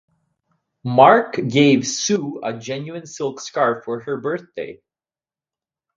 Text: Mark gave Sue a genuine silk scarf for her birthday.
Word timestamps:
Mark 0.83 1.35
gave 1.47 1.85
Sue 1.87 2.41
a 2.43 2.57
genuine 2.57 3.05
silk 3.05 3.39
scarf 3.39 3.85
for 3.85 3.99
her 3.99 4.17
birthday. 4.19 4.81